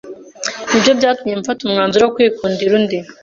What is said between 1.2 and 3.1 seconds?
mfata umwanzuro wo kwikundira undi